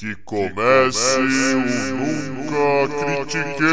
[0.00, 1.60] Que comece o
[2.32, 3.70] Nunca Critiquei!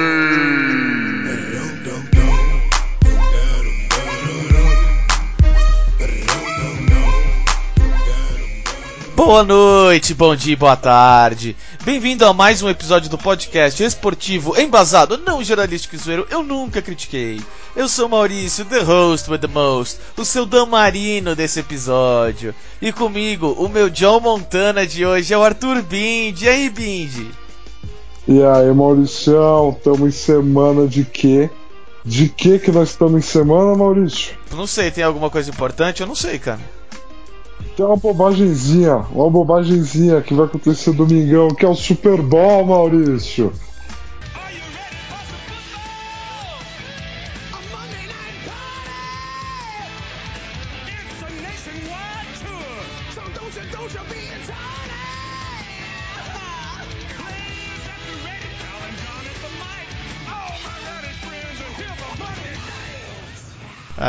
[9.15, 11.55] Boa noite, bom dia, boa tarde.
[11.85, 16.81] Bem-vindo a mais um episódio do podcast esportivo embasado, não jornalístico e zoeiro, eu nunca
[16.81, 17.39] critiquei.
[17.77, 22.55] Eu sou Maurício, the host with the most, o seu damarino desse episódio.
[22.81, 26.45] E comigo, o meu John Montana de hoje é o Arthur Bindi.
[26.45, 27.29] E aí, Bindi?
[28.27, 31.51] E aí, Mauricião, estamos em semana de quê?
[32.03, 34.35] De que que nós estamos em semana, Maurício?
[34.51, 36.01] Não sei, tem alguma coisa importante?
[36.01, 36.59] Eu não sei, cara.
[37.75, 43.53] Tem uma bobagemzinha, uma bobagemzinha que vai acontecer domingão, que é o Super Bowl, Maurício.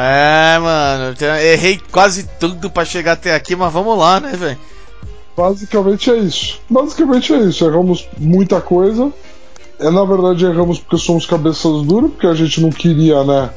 [0.01, 4.59] É, mano, errei quase tudo para chegar até aqui, mas vamos lá, né, velho?
[5.37, 6.61] Basicamente é isso.
[6.71, 7.65] Basicamente é isso.
[7.65, 9.13] Erramos muita coisa.
[9.81, 13.51] É, na verdade, erramos porque somos cabeças duras, porque a gente não queria, né?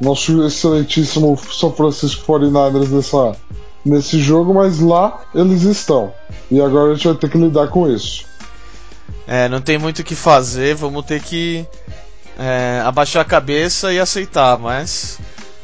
[0.00, 3.36] Nosso excelentíssimo São Francisco 49ers nessa,
[3.84, 6.12] nesse jogo, mas lá eles estão.
[6.50, 8.24] E agora a gente vai ter que lidar com isso.
[9.26, 11.66] É, não tem muito o que fazer, vamos ter que
[12.38, 15.18] é, abaixar a cabeça e aceitar, mas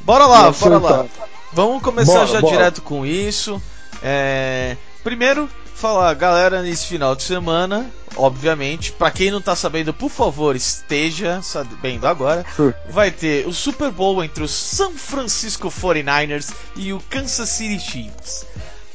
[0.07, 1.07] Bora lá, bora lá.
[1.53, 2.57] Vamos começar bora, já bora.
[2.57, 3.61] direto com isso.
[4.01, 4.77] É...
[5.03, 10.55] Primeiro, falar, galera, nesse final de semana, obviamente, para quem não tá sabendo, por favor,
[10.55, 12.47] esteja sabendo agora,
[12.89, 18.47] vai ter o Super Bowl entre os San Francisco 49ers e o Kansas City Chiefs.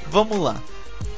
[0.08, 0.56] Vamos lá.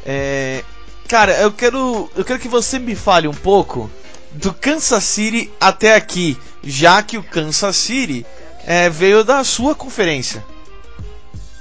[0.04, 0.64] É...
[1.08, 3.92] Cara, eu quero, eu quero que você me fale um pouco
[4.32, 8.26] do Kansas City até aqui, já que o Kansas City
[8.66, 10.44] é, veio da sua conferência.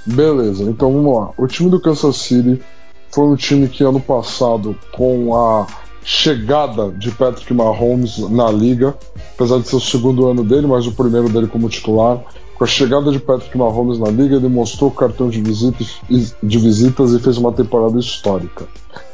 [0.05, 1.31] Beleza, então vamos lá.
[1.37, 2.61] O time do Kansas City
[3.09, 5.67] foi um time que ano passado, com a
[6.03, 8.97] chegada de Patrick Mahomes na liga,
[9.33, 12.21] apesar de ser o segundo ano dele, mas o primeiro dele como titular,
[12.55, 16.57] com a chegada de Patrick Mahomes na liga, ele mostrou o cartão de visitas, de
[16.57, 18.65] visitas e fez uma temporada histórica.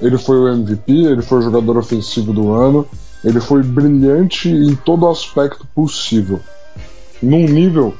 [0.02, 2.88] Ele foi o MVP, ele foi o jogador ofensivo do ano,
[3.24, 6.40] ele foi brilhante em todo aspecto possível
[7.22, 7.94] num nível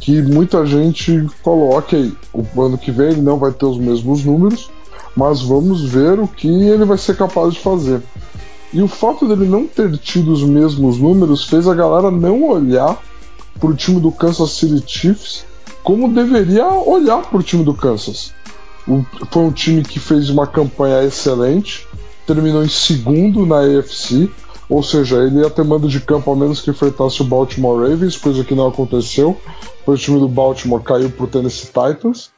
[0.00, 4.24] que muita gente falou, ok, o ano que vem ele não vai ter os mesmos
[4.24, 4.70] números,
[5.16, 8.02] mas vamos ver o que ele vai ser capaz de fazer.
[8.72, 13.00] E o fato dele não ter tido os mesmos números fez a galera não olhar
[13.58, 15.44] para o time do Kansas City Chiefs
[15.82, 18.32] como deveria olhar para o time do Kansas.
[18.88, 21.86] O, foi um time que fez uma campanha excelente,
[22.26, 24.30] terminou em segundo na AFC,
[24.68, 28.16] ou seja, ele ia ter mando de campo ao menos que enfrentasse o Baltimore Ravens,
[28.16, 29.36] coisa que não aconteceu,
[29.84, 32.30] pois o time do Baltimore caiu para o Tennessee Titans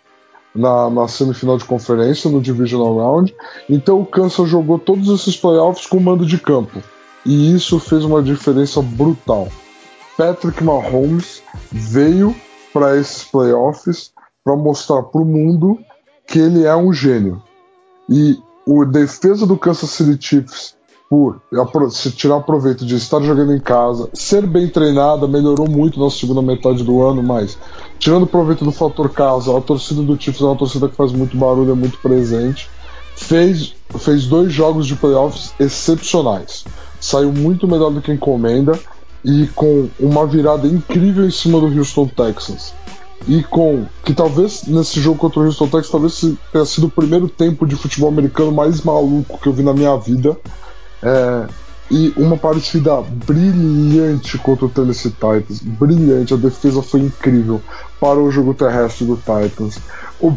[0.55, 3.35] na, na, semifinal de conferência, no Divisional Round.
[3.69, 6.83] Então o Kansas jogou todos esses playoffs com mando de campo.
[7.25, 9.49] E isso fez uma diferença brutal.
[10.17, 12.35] Patrick Mahomes veio
[12.73, 14.13] para esses playoffs
[14.45, 15.79] para mostrar para o mundo
[16.27, 17.43] que ele é um gênio.
[18.09, 18.39] E
[18.69, 20.76] a defesa do Kansas City Chiefs
[21.09, 21.41] por
[21.91, 26.43] se tirar proveito de estar jogando em casa, ser bem treinada, melhorou muito na segunda
[26.43, 27.57] metade do ano, mas
[27.99, 31.37] tirando proveito do fator casa, a torcida do Chiefs é uma torcida que faz muito
[31.37, 32.69] barulho, é muito presente.
[33.15, 36.65] Fez, fez dois jogos de playoffs excepcionais.
[37.01, 38.79] Saiu muito melhor do que encomenda
[39.25, 42.75] e com uma virada incrível em cima do Houston Texans.
[43.27, 47.29] E com que talvez nesse jogo contra o Houston Texans talvez tenha sido o primeiro
[47.29, 50.37] tempo de futebol americano mais maluco que eu vi na minha vida
[51.07, 51.47] é,
[51.89, 55.61] e uma partida brilhante contra o Tennessee Titans.
[55.63, 57.63] Brilhante, a defesa foi incrível.
[58.01, 59.79] para o jogo terrestre do Titans.
[60.21, 60.37] O,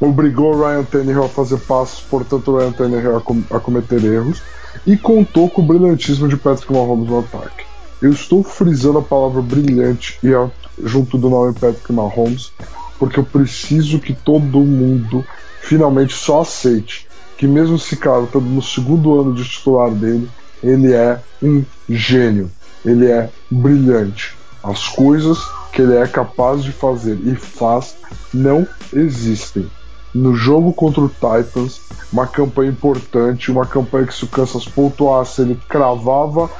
[0.00, 4.02] obrigou o Ryan Tannehill a fazer passos, portanto o Ryan Tannehill a, com, a cometer
[4.04, 4.42] erros.
[4.84, 7.64] E contou com o brilhantismo de Patrick Mahomes no ataque.
[8.02, 10.50] Eu estou frisando a palavra brilhante e a,
[10.82, 12.52] junto do nome Patrick Mahomes,
[12.98, 15.24] porque eu preciso que todo mundo
[15.60, 17.09] finalmente só aceite
[17.40, 20.28] que mesmo esse cara estando no segundo ano de titular dele,
[20.62, 22.50] ele é um gênio,
[22.84, 24.36] ele é brilhante.
[24.62, 25.38] As coisas
[25.72, 27.96] que ele é capaz de fazer e faz
[28.34, 29.66] não existem.
[30.12, 31.80] No jogo contra o Titans,
[32.12, 36.50] uma campanha importante, uma campanha que se o Kansas pontuasse, ele cravava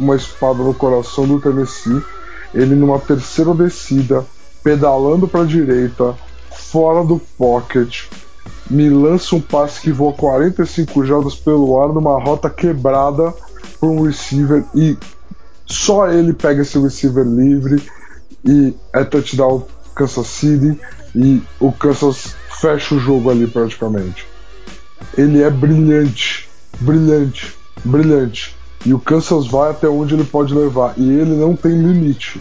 [0.00, 2.02] uma espada no coração do Tennessee.
[2.54, 4.24] Ele numa terceira descida,
[4.64, 6.14] pedalando para a direita,
[6.50, 8.06] fora do pocket,
[8.68, 13.32] me lança um passe que voa 45 jardas pelo ar numa rota quebrada
[13.78, 14.96] por um receiver e
[15.64, 17.82] só ele pega esse receiver livre
[18.44, 20.78] e é touchdown Kansas City
[21.14, 24.26] e o Kansas fecha o jogo ali praticamente.
[25.16, 26.48] Ele é brilhante,
[26.80, 27.54] brilhante,
[27.84, 28.54] brilhante.
[28.84, 30.94] E o Kansas vai até onde ele pode levar.
[30.96, 32.40] E ele não tem limite.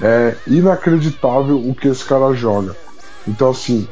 [0.00, 2.76] É inacreditável o que esse cara joga.
[3.26, 3.88] Então, assim,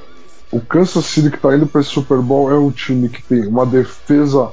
[0.51, 3.47] o Kansas City que está indo para esse Super Bowl é um time que tem
[3.47, 4.51] uma defesa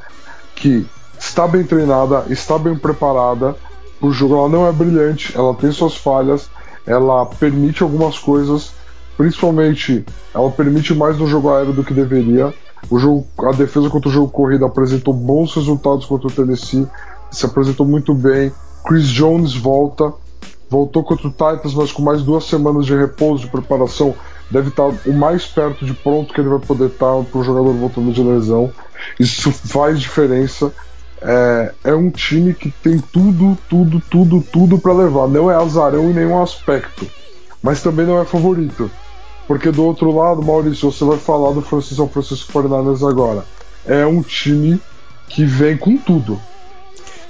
[0.55, 0.85] que
[1.19, 3.55] está bem treinada, está bem preparada.
[3.99, 6.49] O jogo ela não é brilhante, ela tem suas falhas,
[6.85, 8.71] ela permite algumas coisas,
[9.17, 12.53] principalmente ela permite mais no jogo aéreo do que deveria.
[12.91, 16.88] O jogo, a defesa contra o jogo corrido apresentou bons resultados contra o Tennessee,
[17.31, 18.51] se apresentou muito bem.
[18.85, 20.13] Chris Jones volta,
[20.69, 24.15] voltou contra o Titans, mas com mais duas semanas de repouso, de preparação,
[24.49, 27.73] deve estar o mais perto de pronto que ele vai poder estar para o jogador
[27.73, 28.71] voltando de lesão.
[29.19, 30.73] Isso faz diferença.
[31.21, 35.27] É, é um time que tem tudo, tudo, tudo, tudo para levar.
[35.27, 37.07] Não é azarão em nenhum aspecto,
[37.61, 38.89] mas também não é favorito.
[39.47, 43.45] Porque do outro lado, Maurício, você vai falar do São Francisco 49ers agora.
[43.85, 44.79] É um time
[45.29, 46.39] que vem com tudo.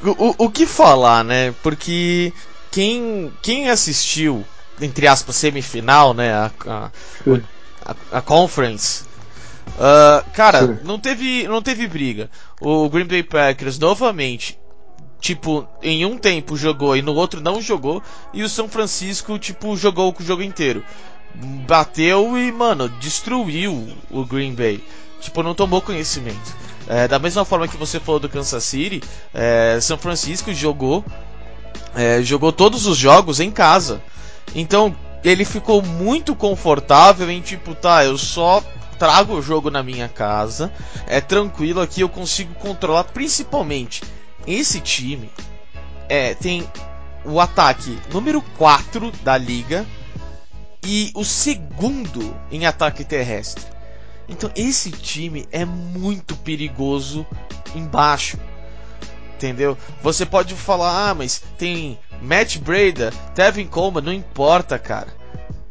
[0.04, 1.54] O, o que falar, né?
[1.62, 2.34] Porque
[2.72, 4.44] quem, quem assistiu,
[4.82, 6.34] entre aspas, semifinal, né?
[6.34, 6.92] A, a,
[7.86, 9.04] a, a conference.
[9.68, 12.30] Uh, cara, não teve, não teve briga.
[12.60, 14.58] O Green Bay Packers novamente
[15.20, 19.76] tipo, em um tempo jogou e no outro não jogou, e o São Francisco, tipo,
[19.76, 20.84] jogou o jogo inteiro
[21.68, 24.84] bateu e, mano, destruiu o Green Bay.
[25.20, 26.56] Tipo, não tomou conhecimento.
[26.88, 29.02] É, da mesma forma que você falou do Kansas City,
[29.34, 31.04] é, São Francisco jogou
[31.96, 34.02] é, jogou todos os jogos em casa.
[34.56, 38.64] Então ele ficou muito confortável em tipo, tá, eu só
[38.98, 40.72] trago o jogo na minha casa,
[41.06, 43.04] é tranquilo aqui, eu consigo controlar.
[43.06, 44.04] Principalmente
[44.46, 45.30] esse time
[46.10, 46.68] é, tem
[47.26, 49.86] o ataque número 4 da liga
[50.84, 53.66] e o segundo em ataque terrestre.
[54.30, 57.26] Então esse time é muito perigoso
[57.76, 58.38] embaixo.
[59.36, 59.78] Entendeu?
[60.02, 65.16] Você pode falar, ah, mas tem Matt Breda, Tevin Coleman, não importa, cara.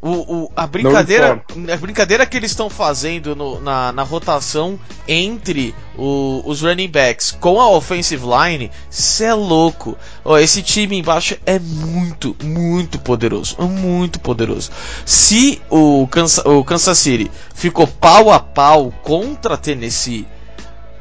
[0.00, 4.78] O, o, a, brincadeira, a brincadeira que eles estão fazendo no, na, na, rotação
[5.08, 9.96] entre o, os running backs com a offensive line, cê é louco.
[10.22, 13.56] Oh, esse time embaixo é muito, muito poderoso.
[13.60, 14.70] Muito poderoso.
[15.04, 20.24] Se o Kansas, o Kansas City ficou pau a pau contra Tennessee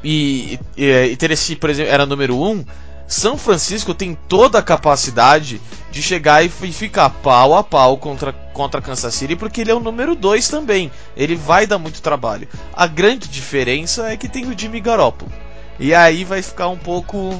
[0.02, 2.44] e, e, e Tennessee, por exemplo, era número 1.
[2.44, 2.64] Um,
[3.06, 5.60] são Francisco tem toda a capacidade
[5.90, 9.80] de chegar e ficar pau a pau contra, contra Kansas City, porque ele é o
[9.80, 10.90] número 2 também.
[11.16, 12.48] Ele vai dar muito trabalho.
[12.74, 15.30] A grande diferença é que tem o Jimmy Garoppolo.
[15.78, 17.32] E aí vai ficar um pouco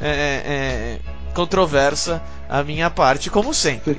[0.00, 0.98] é, é, é
[1.34, 3.98] controversa a minha parte, como sempre.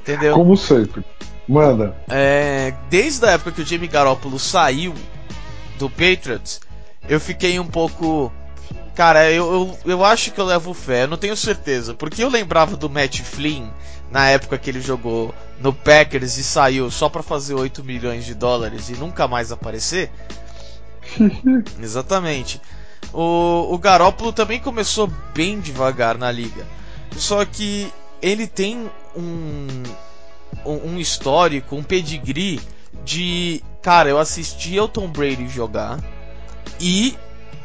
[0.00, 0.34] Entendeu?
[0.34, 1.04] Como sempre.
[1.48, 1.96] Manda.
[2.08, 4.94] É, desde a época que o Jimmy Garoppolo saiu
[5.78, 6.60] do Patriots,
[7.08, 8.32] eu fiquei um pouco
[8.94, 11.94] Cara, eu, eu, eu, acho que eu levo fé, eu não tenho certeza.
[11.94, 13.68] Porque eu lembrava do Matt Flynn
[14.10, 18.34] na época que ele jogou no Packers e saiu só para fazer 8 milhões de
[18.34, 20.10] dólares e nunca mais aparecer.
[21.82, 22.60] Exatamente.
[23.12, 26.64] O, o Garópolo também começou bem devagar na liga.
[27.16, 29.82] Só que ele tem um,
[30.64, 32.60] um, um histórico, um pedigree
[33.04, 33.60] de.
[33.82, 36.02] Cara, eu assisti o Tom Brady jogar
[36.80, 37.16] e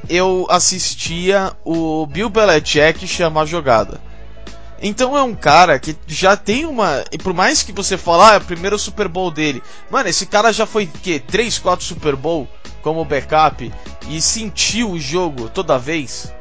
[0.10, 4.01] eu assistia o Bill Belichick chamar jogada.
[4.81, 7.03] Então é um cara que já tem uma.
[7.12, 9.62] E por mais que você fale, ah, é o primeiro Super Bowl dele.
[9.89, 12.48] Mano, esse cara já foi que 3, 4 Super Bowl
[12.81, 13.72] como backup
[14.08, 16.34] e sentiu o jogo toda vez.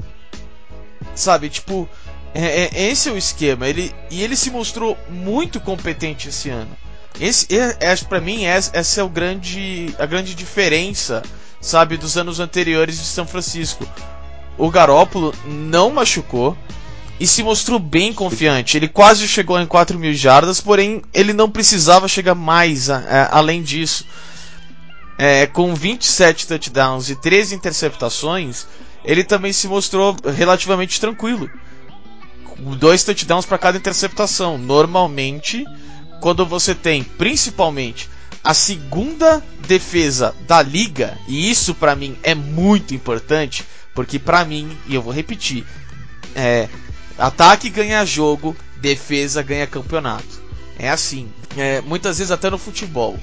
[1.14, 1.88] Sabe, tipo,
[2.32, 3.66] é, é, esse é o esquema.
[3.66, 6.70] Ele, e ele se mostrou muito competente esse ano.
[7.20, 11.22] Esse, é, é para mim, essa, essa é o grande, a grande diferença
[11.60, 13.86] sabe, dos anos anteriores de São Francisco.
[14.56, 16.56] O Garópolo não machucou
[17.20, 18.76] e se mostrou bem confiante.
[18.76, 23.38] Ele quase chegou em 4 mil jardas, porém ele não precisava chegar mais a, a,
[23.38, 24.04] além disso.
[25.20, 28.66] É, com 27 touchdowns e 13 interceptações,
[29.04, 31.50] ele também se mostrou relativamente tranquilo.
[32.78, 34.58] Dois touchdowns para cada interceptação.
[34.58, 35.64] Normalmente,
[36.20, 38.08] quando você tem principalmente
[38.42, 44.76] a segunda defesa da liga, e isso para mim é muito importante, porque para mim,
[44.86, 45.66] e eu vou repetir,
[46.34, 46.68] é,
[47.18, 50.40] ataque ganha jogo, defesa ganha campeonato.
[50.78, 53.18] É assim, é, muitas vezes até no futebol.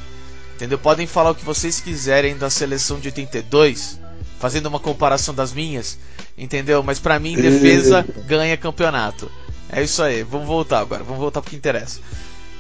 [0.56, 0.78] Entendeu?
[0.78, 4.00] Podem falar o que vocês quiserem da seleção de 82,
[4.40, 5.98] fazendo uma comparação das minhas,
[6.38, 6.82] entendeu?
[6.82, 9.30] Mas para mim, defesa ganha campeonato.
[9.70, 10.24] É isso aí.
[10.24, 11.04] Vamos voltar agora.
[11.04, 12.00] Vamos voltar pro que interessa.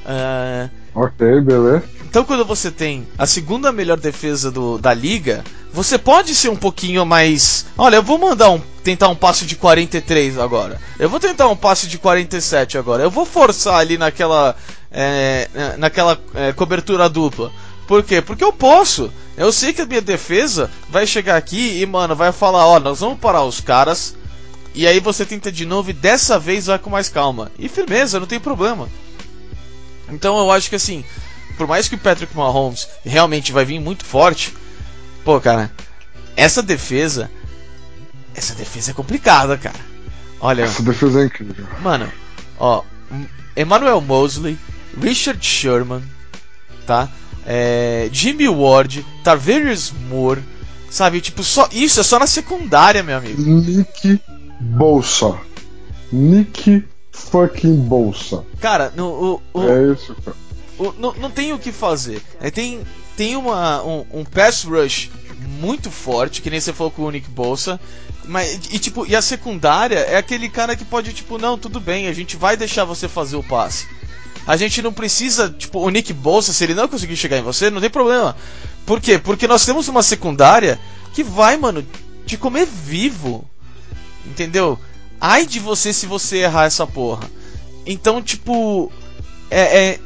[0.05, 0.69] Uh...
[0.93, 1.83] Ok, beleza.
[2.15, 5.43] Então, quando você tem a segunda melhor defesa do, da liga,
[5.73, 7.65] você pode ser um pouquinho mais.
[7.77, 8.61] Olha, eu vou mandar um.
[8.81, 10.79] Tentar um passe de 43 agora.
[10.97, 13.03] Eu vou tentar um passe de 47 agora.
[13.03, 14.55] Eu vou forçar ali naquela.
[14.89, 17.51] É, naquela é, cobertura dupla.
[17.85, 18.21] Por quê?
[18.21, 19.11] Porque eu posso.
[19.35, 23.01] Eu sei que a minha defesa vai chegar aqui e, mano, vai falar: ó, nós
[23.01, 24.15] vamos parar os caras.
[24.73, 27.51] E aí você tenta de novo e dessa vez vai com mais calma.
[27.59, 28.87] E firmeza, não tem problema.
[30.09, 31.03] Então eu acho que assim,
[31.57, 34.53] por mais que o Patrick Mahomes realmente vai vir muito forte,
[35.23, 35.71] pô, cara,
[36.35, 37.31] essa defesa.
[38.33, 39.79] Essa defesa é complicada, cara.
[40.41, 40.63] Olha.
[40.63, 41.65] Essa defesa é incrível.
[41.81, 42.11] Mano,
[42.59, 42.83] ó.
[43.55, 44.57] Emmanuel Mosley,
[45.01, 46.03] Richard Sherman,
[46.85, 47.09] tá?
[47.45, 50.43] É, Jimmy Ward, Tarverius Moore,
[50.89, 51.21] sabe?
[51.21, 53.41] Tipo, só isso é só na secundária, meu amigo.
[53.41, 54.19] Nick
[54.59, 55.37] Bolsa.
[56.11, 56.83] Nick
[57.15, 58.45] fucking Bolsa.
[58.59, 60.37] Cara, no, o, o, é isso, cara.
[60.77, 62.21] O, não, não tem o que fazer.
[62.41, 62.81] É, tem
[63.15, 65.09] tem uma, um, um pass rush
[65.59, 67.79] muito forte, que nem você falou com o Nick Bolsa.
[68.25, 72.07] Mas, e, tipo, e a secundária é aquele cara que pode, tipo, não, tudo bem,
[72.07, 73.87] a gente vai deixar você fazer o passe.
[74.47, 77.69] A gente não precisa, tipo, o Nick Bolsa, se ele não conseguir chegar em você,
[77.69, 78.35] não tem problema.
[78.85, 79.17] Por quê?
[79.17, 80.79] Porque nós temos uma secundária
[81.13, 81.85] que vai, mano,
[82.25, 83.47] te comer vivo.
[84.25, 84.79] Entendeu?
[85.19, 87.29] Ai de você se você errar essa porra.
[87.85, 88.91] Então, tipo,
[89.49, 89.99] é, é,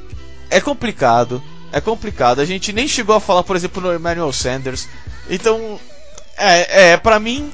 [0.50, 1.42] é complicado.
[1.72, 2.40] É complicado.
[2.40, 4.88] A gente nem chegou a falar, por exemplo, no Emmanuel Sanders.
[5.30, 5.80] Então,
[6.38, 7.52] é, é para mim,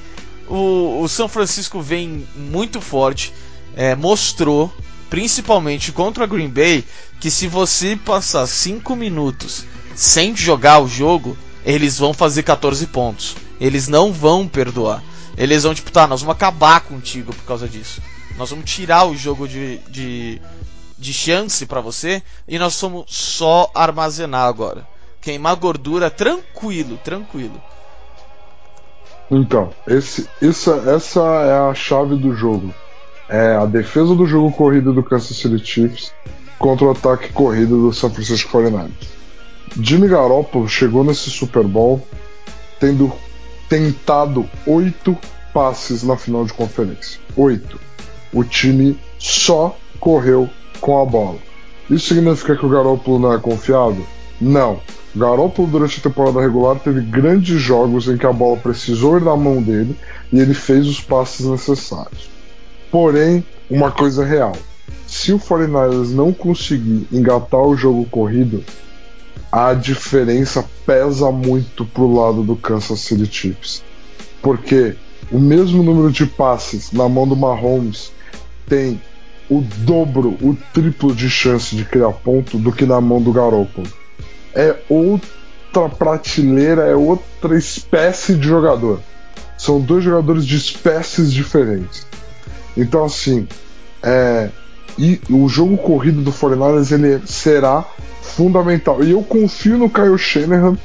[0.48, 3.32] o, o São Francisco vem muito forte.
[3.74, 4.72] É, mostrou,
[5.10, 6.84] principalmente contra a Green Bay,
[7.20, 13.36] que se você passar 5 minutos sem jogar o jogo, eles vão fazer 14 pontos.
[13.60, 15.02] Eles não vão perdoar.
[15.36, 18.00] Eles vão, tipo, tá, nós vamos acabar contigo por causa disso.
[18.36, 20.40] Nós vamos tirar o jogo de, de,
[20.98, 24.86] de chance para você e nós vamos só armazenar agora.
[25.20, 27.60] Queimar gordura tranquilo, tranquilo.
[29.30, 32.72] Então, esse, essa, essa é a chave do jogo.
[33.28, 36.12] É a defesa do jogo corrido do Kansas City Chiefs
[36.58, 38.90] contra o ataque corrido do San Francisco 49ers.
[39.80, 42.06] Jimmy Garoppolo chegou nesse Super Bowl
[42.78, 43.12] tendo
[43.68, 45.16] tentado oito
[45.52, 47.20] passes na final de conferência.
[47.36, 47.80] Oito.
[48.32, 50.48] O time só correu
[50.80, 51.38] com a bola.
[51.88, 54.04] Isso significa que o Garoppolo não é confiável?
[54.40, 54.80] Não.
[55.14, 59.22] O Garoppolo, durante a temporada regular, teve grandes jogos em que a bola precisou ir
[59.22, 59.96] na mão dele
[60.32, 62.28] e ele fez os passes necessários.
[62.90, 64.52] Porém, uma coisa real:
[65.06, 68.62] se o 49ers não conseguir engatar o jogo corrido,
[69.56, 73.82] a diferença pesa muito pro lado do Kansas City Chiefs.
[74.42, 74.94] Porque
[75.32, 78.12] o mesmo número de passes na mão do Mahomes
[78.68, 79.00] tem
[79.48, 83.88] o dobro, o triplo de chance de criar ponto do que na mão do Garoppolo.
[84.54, 89.00] É outra prateleira, é outra espécie de jogador.
[89.56, 92.06] São dois jogadores de espécies diferentes.
[92.76, 93.48] Então, assim,
[94.02, 94.50] é,
[94.98, 97.86] e o jogo corrido do 49ers ele será
[98.36, 99.02] fundamental.
[99.02, 100.76] E eu confio no Kyle Shanahan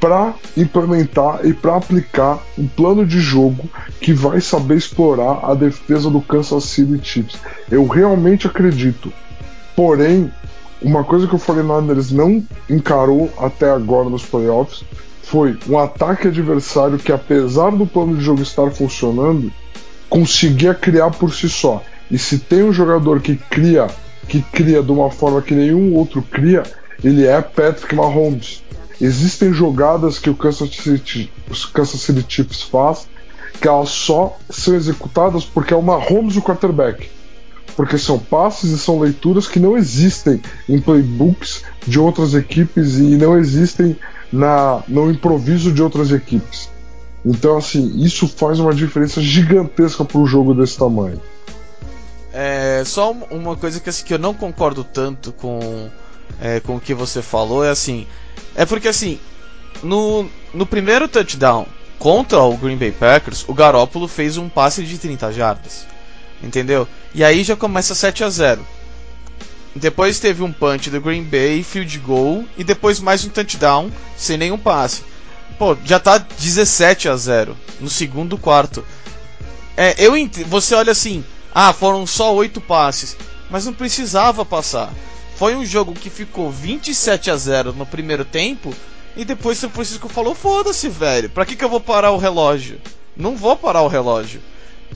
[0.00, 3.68] para implementar e para aplicar um plano de jogo
[4.00, 7.38] que vai saber explorar a defesa do Kansas City Chiefs.
[7.70, 9.12] Eu realmente acredito.
[9.76, 10.32] Porém,
[10.80, 14.84] uma coisa que o 49ers não encarou até agora nos playoffs
[15.22, 19.52] foi um ataque adversário que, apesar do plano de jogo estar funcionando,
[20.10, 21.82] conseguia criar por si só.
[22.10, 23.86] E se tem um jogador que cria,
[24.28, 26.64] que cria de uma forma que nenhum outro cria,
[27.02, 28.62] ele é Patrick Mahomes.
[29.00, 33.08] Existem jogadas que o Kansas City, os Kansas City Chiefs faz
[33.60, 37.08] que elas só são executadas porque é o Mahomes o quarterback.
[37.76, 43.16] Porque são passes e são leituras que não existem em playbooks de outras equipes e
[43.16, 43.96] não existem
[44.32, 46.68] na, no improviso de outras equipes.
[47.24, 51.20] Então, assim, isso faz uma diferença gigantesca para um jogo desse tamanho.
[52.32, 55.88] É, só uma coisa que, assim, que eu não concordo tanto com
[56.40, 58.06] é, com o que você falou é assim.
[58.54, 59.18] É porque assim,
[59.82, 61.66] no, no primeiro touchdown
[61.98, 65.86] contra o Green Bay Packers, o Garópolo fez um passe de 30 jardas.
[66.42, 66.88] Entendeu?
[67.14, 68.66] E aí já começa 7 a 0.
[69.74, 74.36] Depois teve um punch do Green Bay, field goal e depois mais um touchdown sem
[74.36, 75.02] nenhum passe.
[75.58, 78.84] Pô, já tá 17 a 0 no segundo quarto.
[79.76, 80.12] É, eu
[80.46, 81.24] você olha assim,
[81.54, 83.16] ah, foram só 8 passes,
[83.50, 84.92] mas não precisava passar.
[85.42, 88.72] Foi um jogo que ficou 27 a 0 no primeiro tempo
[89.16, 92.80] E depois São Francisco falou: foda-se, velho, pra que, que eu vou parar o relógio?
[93.16, 94.40] Não vou parar o relógio.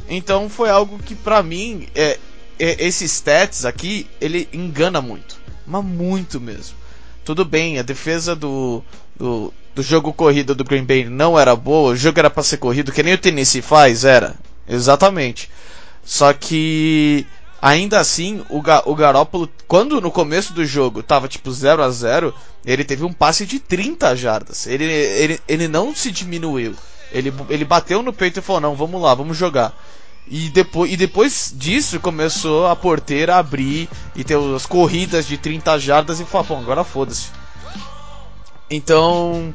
[0.08, 2.16] Então foi algo que pra mim, é,
[2.60, 5.36] é, esse stats aqui, ele engana muito.
[5.66, 6.76] Mas muito mesmo.
[7.24, 8.84] Tudo bem, a defesa do,
[9.16, 12.58] do, do jogo corrido do Green Bay não era boa, o jogo era para ser
[12.58, 14.36] corrido, que nem o Tennessee faz, era.
[14.68, 15.50] Exatamente.
[16.04, 17.26] Só que
[17.60, 21.90] ainda assim, o, Ga o Garópolo, quando no começo do jogo tava tipo 0 a
[21.90, 22.34] 0
[22.64, 24.66] ele teve um passe de 30 jardas.
[24.66, 26.74] Ele, ele, ele não se diminuiu.
[27.12, 29.72] Ele, ele bateu no peito e falou: Não, vamos lá, vamos jogar.
[30.28, 35.38] E depois, e depois disso começou a porteira a abrir e ter as corridas de
[35.38, 37.28] 30 jardas e falar, bom, agora foda-se.
[38.68, 39.54] Então,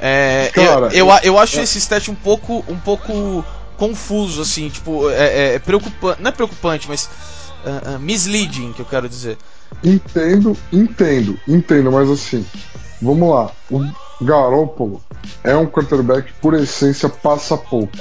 [0.00, 3.44] é, Cara, eu, eu, eu acho esse stat um pouco, um pouco
[3.76, 7.10] confuso, assim, tipo, é, é preocupante, não é preocupante, mas
[7.64, 9.38] uh, uh, misleading, que eu quero dizer.
[9.82, 12.44] Entendo, entendo, entendo, mas assim,
[13.00, 13.80] vamos lá, o
[14.24, 15.02] Garoppolo
[15.42, 17.96] é um quarterback por essência passa pouco.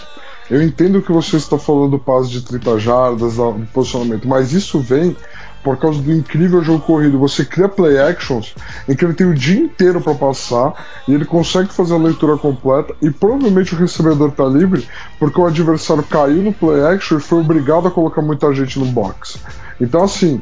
[0.49, 4.81] Eu entendo que você está falando do passe de 30 jardas, do posicionamento, mas isso
[4.81, 5.15] vem
[5.63, 7.19] por causa do incrível jogo corrido.
[7.19, 8.55] Você cria play actions
[8.87, 10.73] em que ele tem o dia inteiro para passar
[11.07, 14.87] e ele consegue fazer a leitura completa e provavelmente o recebedor está livre
[15.19, 18.85] porque o adversário caiu no play action e foi obrigado a colocar muita gente no
[18.85, 19.39] box.
[19.79, 20.41] Então assim,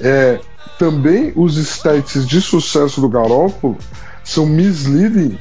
[0.00, 0.40] é,
[0.78, 3.78] também os stats de sucesso do Garoppolo
[4.22, 5.38] são misleading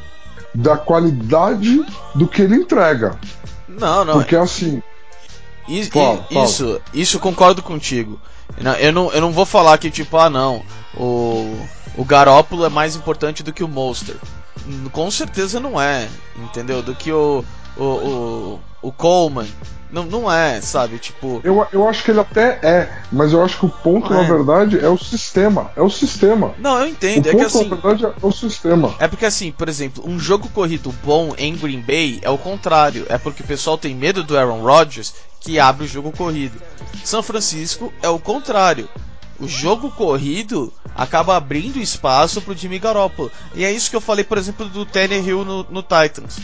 [0.53, 3.17] da qualidade do que ele entrega.
[3.67, 4.13] Não, não.
[4.13, 4.81] Porque assim.
[5.67, 6.81] Isso, fala, isso, fala.
[6.93, 8.19] isso concordo contigo.
[8.79, 10.63] Eu não, eu não vou falar que, tipo, ah, não,
[10.95, 14.15] o, o Garópolo é mais importante do que o Monster.
[14.91, 16.81] Com certeza não é, entendeu?
[16.81, 17.43] Do que o,
[17.77, 19.47] o, o, o Coleman.
[19.91, 20.97] Não, não é, sabe?
[20.97, 21.39] Tipo.
[21.43, 24.27] Eu, eu acho que ele até é, mas eu acho que o ponto, na é.
[24.27, 25.71] verdade, é o sistema.
[25.75, 26.53] É o sistema.
[26.57, 27.27] Não, eu entendo.
[27.27, 27.69] O é ponto, que assim.
[27.69, 28.95] Na verdade, é o sistema.
[28.99, 33.05] É porque assim, por exemplo, um jogo corrido bom em Green Bay é o contrário.
[33.07, 36.59] É porque o pessoal tem medo do Aaron Rodgers que abre o jogo corrido.
[37.03, 38.89] São Francisco é o contrário.
[39.39, 43.31] O jogo corrido acaba abrindo espaço pro Jimmy Garoppolo.
[43.53, 46.39] E é isso que eu falei, por exemplo, do Tannehill no, no Titans.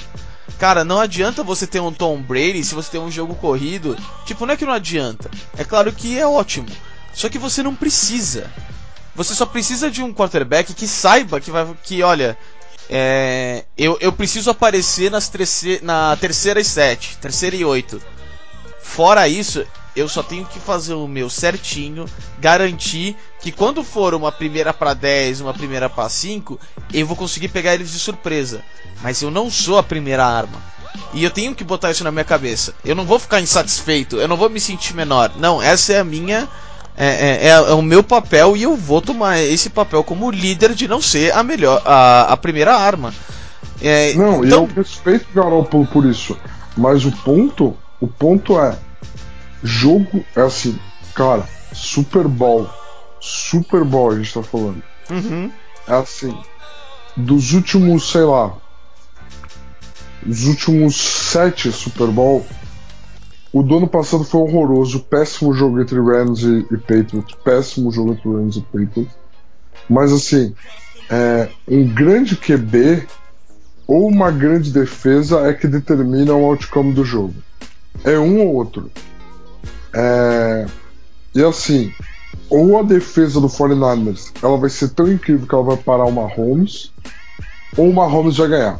[0.57, 3.97] Cara, não adianta você ter um Tom Brady se você tem um jogo corrido.
[4.25, 5.29] Tipo, não é que não adianta.
[5.57, 6.67] É claro que é ótimo.
[7.13, 8.51] Só que você não precisa.
[9.15, 11.67] Você só precisa de um quarterback que saiba que vai.
[11.83, 12.37] que, olha.
[12.93, 18.01] É, eu, eu preciso aparecer nas terceira, na terceira e sete, terceira e oito.
[18.81, 22.05] Fora isso, eu só tenho que fazer o meu certinho,
[22.39, 26.59] garantir que quando for uma primeira para 10, uma primeira para 5,
[26.93, 28.61] eu vou conseguir pegar eles de surpresa.
[29.01, 30.71] Mas eu não sou a primeira arma.
[31.13, 32.73] E eu tenho que botar isso na minha cabeça.
[32.85, 35.31] Eu não vou ficar insatisfeito, eu não vou me sentir menor.
[35.37, 36.47] Não, essa é a minha.
[36.97, 40.73] É, é, é, é o meu papel e eu vou tomar esse papel como líder
[40.73, 43.13] de não ser a melhor, a, a primeira arma.
[43.81, 44.67] É, não, então...
[44.67, 46.37] eu respeito o Garoppolo por isso.
[46.77, 48.77] Mas o ponto, o ponto é,
[49.63, 50.77] jogo é assim,
[51.13, 52.69] cara, Super Bowl,
[53.19, 54.81] Super Bowl a gente tá falando.
[55.09, 55.51] Uhum.
[55.87, 56.35] É assim,
[57.15, 58.55] dos últimos, sei lá,
[60.25, 62.45] os últimos sete Super Bowl,
[63.51, 68.13] o do ano passado foi horroroso, péssimo jogo entre Rams e, e Patriots, péssimo jogo
[68.13, 69.15] entre Rams e Patriots.
[69.89, 70.55] Mas assim,
[71.09, 73.05] é, um grande QB
[73.85, 77.35] ou uma grande defesa é que determina o outcome do jogo.
[78.03, 78.89] É um ou outro.
[79.93, 80.65] É,
[81.35, 81.93] e assim,
[82.49, 86.11] ou a defesa do 49ers ela vai ser tão incrível que ela vai parar o
[86.11, 86.91] Mahomes,
[87.77, 88.79] ou o Mahomes vai ganhar.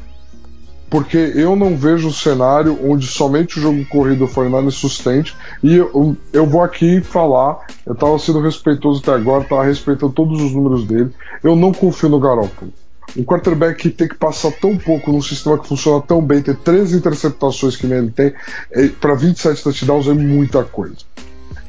[0.89, 5.33] Porque eu não vejo um cenário onde somente o jogo corrido do 49ers sustente.
[5.63, 10.41] E eu, eu vou aqui falar, eu estava sendo respeitoso até agora, estava respeitando todos
[10.41, 11.11] os números dele.
[11.41, 12.73] Eu não confio no Garoppolo.
[13.17, 16.55] Um quarterback que tem que passar tão pouco num sistema que funciona tão bem, ter
[16.57, 18.33] três interceptações que nem ele tem,
[18.71, 20.97] é, para 27 touchdowns é muita coisa.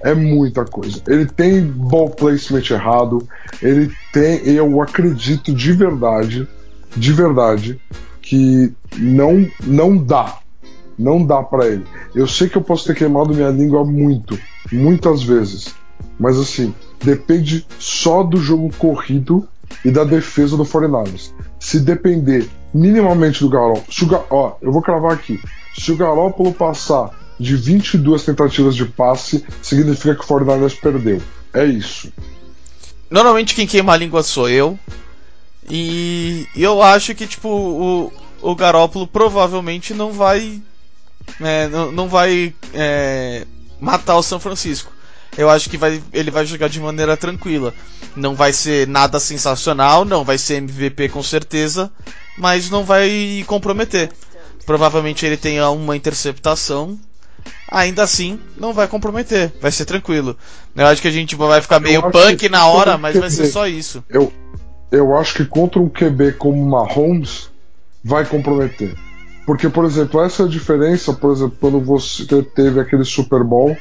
[0.01, 1.03] É muita coisa.
[1.07, 3.27] Ele tem ball placement errado,
[3.61, 6.49] ele tem, eu acredito de verdade,
[6.97, 7.81] de verdade,
[8.21, 10.39] que não, não dá.
[10.99, 11.85] Não dá para ele.
[12.15, 14.39] Eu sei que eu posso ter queimado minha língua muito,
[14.71, 15.75] muitas vezes,
[16.19, 19.49] mas assim, depende só do jogo corrido
[19.85, 21.33] e da defesa do 49ers.
[21.59, 25.41] Se depender minimamente do Garoppolo, ó, eu vou cravar aqui.
[25.75, 31.21] Se o Garoppolo passar de 22 tentativas de passe, significa que o 49ers perdeu.
[31.53, 32.13] É isso.
[33.11, 34.79] Normalmente quem queima a língua sou eu.
[35.69, 40.61] E eu acho que tipo o, o Garópolo provavelmente não vai
[41.41, 43.47] é, não, não vai é,
[43.81, 44.93] matar o São Francisco
[45.37, 47.73] eu acho que vai, ele vai jogar de maneira tranquila.
[48.15, 51.91] Não vai ser nada sensacional, não vai ser MVP com certeza,
[52.37, 54.11] mas não vai comprometer.
[54.67, 56.99] Provavelmente ele tenha uma interceptação,
[57.69, 60.37] ainda assim não vai comprometer, vai ser tranquilo.
[60.77, 63.67] Eu acho que a gente vai ficar meio punk na hora, mas vai ser só
[63.67, 64.05] isso.
[64.09, 64.33] Eu,
[64.91, 67.51] eu acho que contra um QB como Mahomes
[68.05, 68.95] vai comprometer.
[69.47, 73.77] Porque, por exemplo, essa é a diferença, por exemplo, quando você teve aquele Super Bowl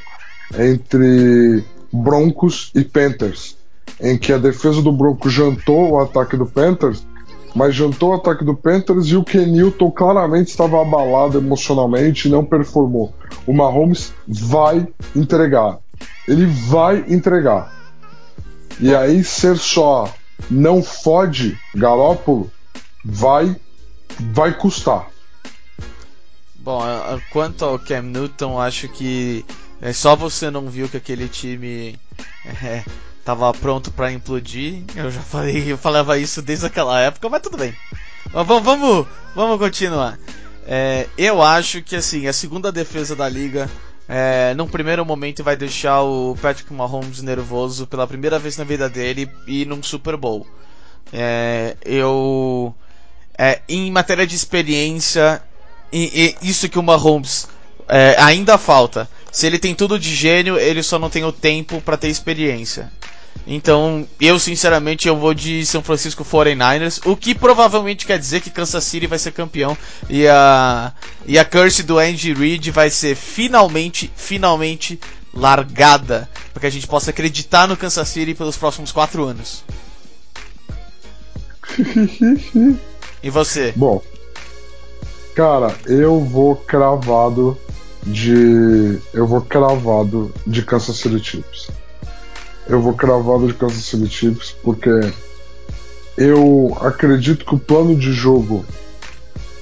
[0.57, 3.57] entre Broncos e Panthers,
[3.99, 7.05] em que a defesa do Broncos jantou o ataque do Panthers,
[7.53, 12.45] mas jantou o ataque do Panthers e o Kenilton claramente estava abalado emocionalmente e não
[12.45, 13.13] performou.
[13.45, 15.79] O Mahomes vai entregar.
[16.27, 17.73] Ele vai entregar.
[18.79, 20.11] E aí ser só
[20.49, 22.49] não fode Garópolo
[23.03, 23.55] vai
[24.19, 25.07] vai custar.
[26.55, 26.81] Bom,
[27.31, 29.43] quanto ao Cam Newton, acho que
[29.81, 31.99] é só você não viu que aquele time
[32.63, 32.83] é,
[33.25, 34.83] tava pronto para implodir.
[34.95, 37.73] Eu já falei, eu falava isso desde aquela época, mas tudo bem.
[38.31, 40.19] Mas vamos, vamos, vamos continuar.
[40.67, 43.67] É, eu acho que assim a segunda defesa da liga,
[44.07, 48.87] é, num primeiro momento, vai deixar o Patrick Mahomes nervoso pela primeira vez na vida
[48.87, 50.45] dele e num Super Bowl.
[51.11, 52.73] É, eu,
[53.35, 55.41] é, em matéria de experiência,
[55.91, 57.47] e, e isso que o Mahomes
[57.87, 59.09] é, ainda falta.
[59.31, 62.91] Se ele tem tudo de gênio, ele só não tem o tempo para ter experiência.
[63.47, 68.49] Então, eu sinceramente eu vou de São Francisco 49ers, o que provavelmente quer dizer que
[68.49, 69.75] Kansas City vai ser campeão
[70.09, 70.91] e a
[71.25, 74.99] e a curse do Andy Reid vai ser finalmente, finalmente
[75.33, 79.63] largada, para que a gente possa acreditar no Kansas City pelos próximos quatro anos.
[83.23, 83.73] e você?
[83.75, 84.03] Bom,
[85.35, 87.57] Cara, eu vou cravado
[88.03, 88.99] de.
[89.13, 91.69] Eu vou cravado de Kansas City Chiefs.
[92.67, 94.89] Eu vou cravado de Kansas City Chiefs porque
[96.17, 98.65] eu acredito que o plano de jogo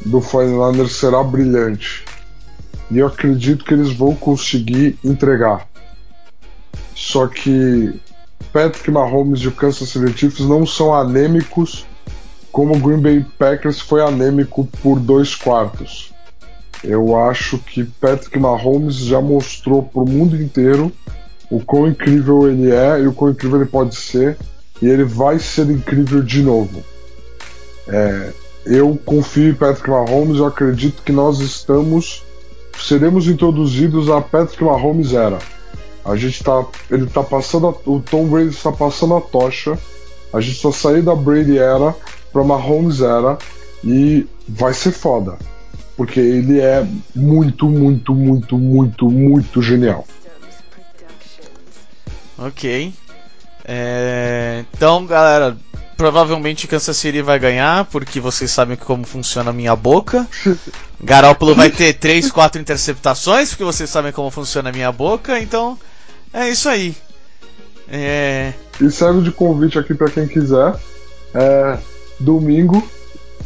[0.06, 2.06] do 49 será brilhante.
[2.92, 5.68] E eu acredito que eles vão conseguir entregar.
[6.96, 8.00] Só que
[8.52, 11.86] Patrick Mahomes e o Kansas City Chiefs não são anêmicos
[12.52, 16.12] como o Green Bay Packers foi anêmico por dois quartos.
[16.84, 20.92] Eu acho que Patrick Mahomes já mostrou para o mundo inteiro
[21.50, 24.38] o quão incrível ele é e o quão incrível ele pode ser,
[24.82, 26.84] e ele vai ser incrível de novo.
[27.88, 28.32] É,
[28.66, 32.24] eu confio em Patrick Mahomes, eu acredito que nós estamos
[32.80, 35.40] seremos introduzidos a Patrick Mahomes era.
[36.04, 39.78] A gente tá, ele tá passando, a, o Tom Brady está passando a tocha.
[40.32, 41.96] A gente só saiu da Brady era
[42.32, 43.38] para Mahomes era
[43.84, 45.38] e vai ser foda.
[46.00, 50.08] Porque ele é muito, muito, muito, muito, muito genial.
[52.38, 52.94] Ok.
[53.66, 54.64] É...
[54.74, 55.58] Então, galera,
[55.98, 60.26] provavelmente Kansas City vai ganhar, porque vocês sabem como funciona a minha boca.
[61.04, 65.38] Garópolo vai ter 3, 4 interceptações, porque vocês sabem como funciona a minha boca.
[65.38, 65.78] Então,
[66.34, 66.96] é isso aí.
[67.90, 68.54] É...
[68.80, 70.80] E serve de convite aqui para quem quiser.
[71.36, 71.78] É,
[72.18, 72.88] Domingo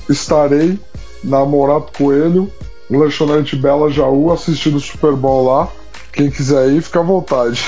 [0.07, 0.79] estarei
[1.23, 2.51] na Morato Coelho,
[2.89, 5.69] lanchonete Bela Jaú, assistindo o Super Bowl lá.
[6.11, 7.61] Quem quiser ir, fica à vontade.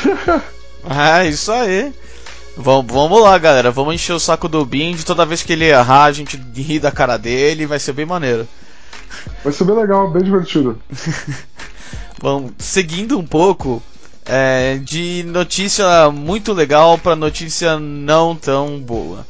[0.90, 1.94] é, isso aí.
[2.58, 3.72] Vamos, vamos lá, galera.
[3.72, 4.96] Vamos encher o saco do Bing.
[4.98, 7.66] Toda vez que ele errar, a gente ri da cara dele.
[7.66, 8.48] Vai ser bem maneiro.
[9.44, 10.80] Vai ser bem legal, bem divertido.
[12.22, 13.84] Bom, seguindo um pouco,
[14.26, 19.26] é, de notícia muito legal para notícia não tão boa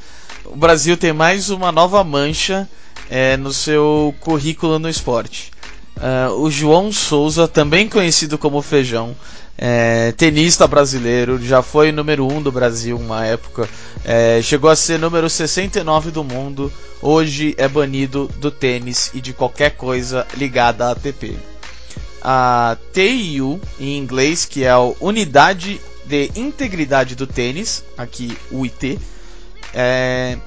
[0.45, 2.67] o Brasil tem mais uma nova mancha
[3.09, 5.51] é, no seu currículo no esporte.
[5.95, 9.15] Uh, o João Souza, também conhecido como Feijão,
[9.57, 13.69] é, tenista brasileiro, já foi número 1 um do Brasil uma época,
[14.03, 19.31] é, chegou a ser número 69 do mundo, hoje é banido do tênis e de
[19.31, 21.37] qualquer coisa ligada à ATP.
[22.21, 28.99] A TIU, em inglês, que é a Unidade de Integridade do Tênis, aqui UIT,
[29.73, 30.37] é,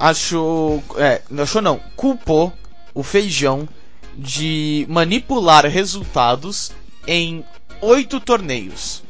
[0.00, 2.50] achou, é, achou não, culpou
[2.94, 3.68] o Feijão
[4.16, 6.72] de manipular resultados
[7.06, 7.44] em
[7.82, 9.02] oito torneios,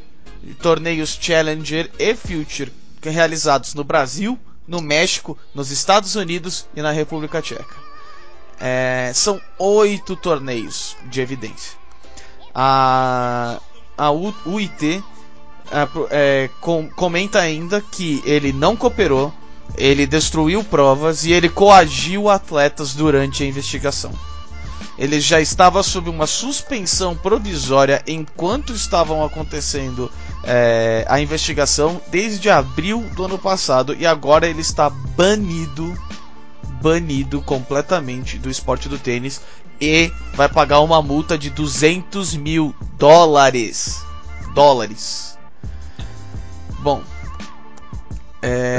[0.60, 2.72] torneios Challenger e Future
[3.02, 7.76] realizados no Brasil, no México, nos Estados Unidos e na República Tcheca.
[8.58, 11.78] É, são oito torneios de evidência.
[12.54, 13.58] A,
[13.96, 15.02] a UIT
[15.70, 19.32] é, é, com, comenta ainda que ele não cooperou
[19.76, 24.12] ele destruiu provas e ele coagiu atletas durante a investigação.
[24.98, 30.10] Ele já estava sob uma suspensão provisória enquanto estavam acontecendo
[30.44, 35.96] é, a investigação desde abril do ano passado e agora ele está banido
[36.82, 39.40] banido completamente do esporte do tênis
[39.80, 44.02] e vai pagar uma multa de 200 mil dólares.
[44.54, 45.38] Dólares.
[46.80, 47.02] Bom,
[48.42, 48.78] é,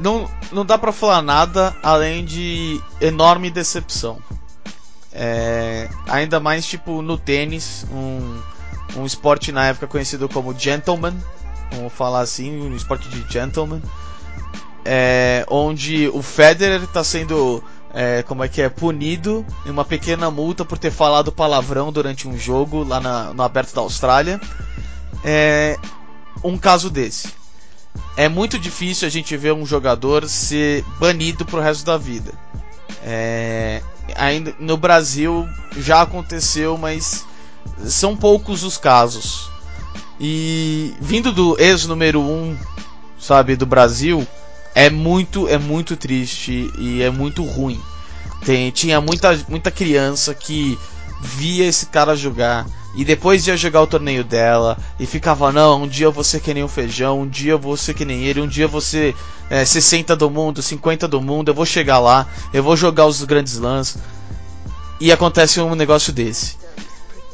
[0.00, 4.18] não, não dá para falar nada além de enorme decepção.
[5.12, 8.40] É, ainda mais tipo no tênis, um,
[8.96, 11.14] um esporte na época conhecido como gentleman,
[11.72, 13.82] vamos falar assim, um esporte de gentleman,
[14.84, 20.30] é, onde o Federer está sendo é, como é que é punido em uma pequena
[20.30, 24.40] multa por ter falado palavrão durante um jogo lá na, no aberto da Austrália.
[25.24, 25.76] É
[26.42, 27.39] um caso desse.
[28.16, 32.32] É muito difícil a gente ver um jogador ser banido pro resto da vida.
[33.02, 33.82] É,
[34.14, 35.48] ainda no Brasil
[35.78, 37.24] já aconteceu, mas
[37.86, 39.50] são poucos os casos.
[40.18, 42.58] E vindo do ex número 1, um,
[43.18, 44.26] sabe, do Brasil,
[44.74, 47.80] é muito é muito triste e é muito ruim.
[48.44, 50.78] Tem, tinha muita muita criança que
[51.22, 55.88] via esse cara jogar e depois ia jogar o torneio dela e ficava, não, um
[55.88, 59.14] dia ser que nem um feijão, um dia ser que nem ele, um dia você
[59.48, 63.22] é, 60 do mundo, 50 do mundo, eu vou chegar lá, eu vou jogar os
[63.24, 63.96] grandes lãs.
[65.00, 66.56] E acontece um negócio desse.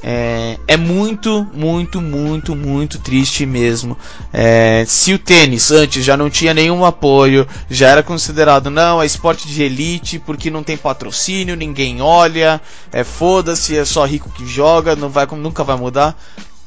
[0.02, 3.96] É, é, muito, muito, muito, muito triste mesmo.
[4.32, 9.06] É, se o tênis antes já não tinha nenhum apoio, já era considerado não, é
[9.06, 12.61] esporte de elite porque não tem patrocínio, ninguém olha,
[12.92, 16.16] é foda-se, é só rico que joga, não vai, nunca vai mudar.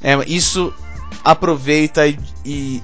[0.01, 0.73] É, isso
[1.23, 2.83] aproveita e, e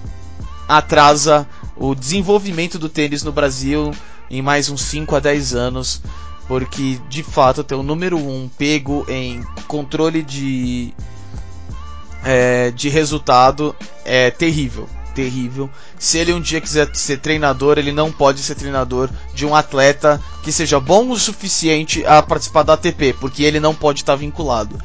[0.67, 3.91] atrasa o desenvolvimento do tênis no Brasil
[4.29, 6.01] em mais uns 5 a 10 anos
[6.47, 10.93] porque de fato ter o número 1 um pego em controle de
[12.23, 15.69] é, de resultado é terrível, terrível.
[15.99, 20.21] Se ele um dia quiser ser treinador, ele não pode ser treinador de um atleta
[20.43, 24.77] que seja bom o suficiente a participar da ATP, porque ele não pode estar vinculado.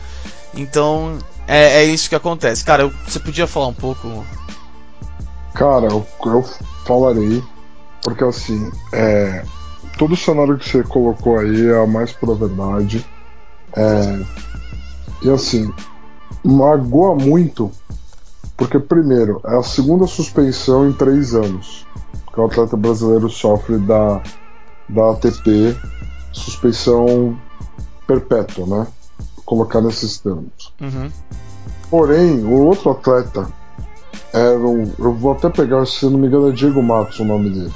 [0.54, 2.64] Então é, é isso que acontece.
[2.64, 4.24] Cara, eu, você podia falar um pouco?
[5.54, 6.44] Cara, eu, eu
[6.86, 7.42] falarei,
[8.02, 9.44] porque assim, é,
[9.98, 13.04] todo o cenário que você colocou aí é a mais pura verdade.
[13.76, 14.20] É,
[15.22, 15.72] e assim,
[16.44, 17.70] magoa muito,
[18.56, 21.86] porque primeiro, é a segunda suspensão em três anos
[22.32, 24.22] que o atleta brasileiro sofre da,
[24.88, 25.76] da ATP,
[26.32, 27.36] suspensão
[28.06, 28.86] perpétua, né?
[29.36, 30.72] Vou colocar nesses termos.
[30.80, 31.10] Uhum.
[31.90, 33.48] Porém, o outro atleta
[34.32, 37.50] era um, eu vou até pegar, se não me engano, é Diego Matos o nome
[37.50, 37.72] dele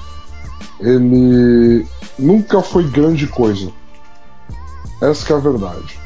[0.80, 1.86] ele
[2.18, 3.70] nunca foi grande coisa.
[5.00, 5.98] Essa é a verdade.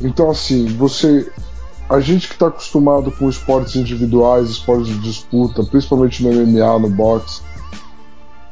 [0.00, 1.30] Então assim, você
[1.88, 6.88] a gente que está acostumado com esportes individuais, esportes de disputa, principalmente no MMA, no
[6.88, 7.42] boxe,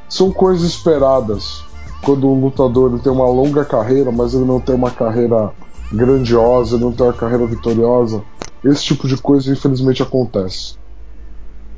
[0.09, 1.65] são coisas esperadas
[2.03, 5.53] quando um lutador tem uma longa carreira, mas ele não tem uma carreira
[5.91, 8.23] grandiosa, ele não tem uma carreira vitoriosa.
[8.65, 10.77] Esse tipo de coisa infelizmente acontece.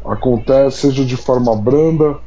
[0.04, 2.18] Acontece seja de forma branda,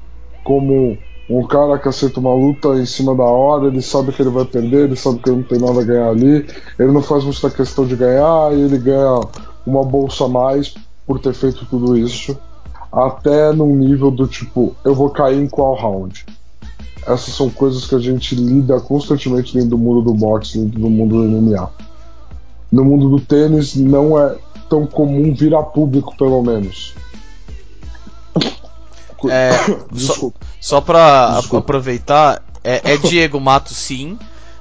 [0.43, 0.97] como
[1.29, 4.45] um cara que aceita uma luta em cima da hora, ele sabe que ele vai
[4.45, 6.45] perder, ele sabe que ele não tem nada a ganhar ali,
[6.79, 9.19] ele não faz muita questão de ganhar e ele ganha
[9.65, 10.73] uma bolsa a mais
[11.05, 12.37] por ter feito tudo isso,
[12.91, 16.25] até num nível do tipo, eu vou cair em qual round?
[17.05, 20.89] Essas são coisas que a gente lida constantemente dentro do mundo do boxe, dentro do
[20.89, 21.69] mundo do MMA.
[22.71, 24.35] No mundo do tênis não é
[24.69, 26.93] tão comum vir a público, pelo menos.
[29.29, 29.51] É,
[29.95, 34.17] só, só pra aproveitar, é, é, Diego Mato sim.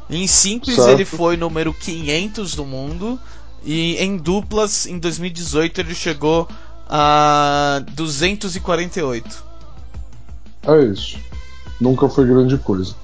[0.08, 0.90] Em simples certo.
[0.90, 3.18] ele foi número 500 do mundo.
[3.64, 6.46] E em duplas, em 2018, ele chegou
[6.88, 9.44] a 248.
[10.68, 11.18] É isso.
[11.80, 12.94] Nunca foi grande coisa.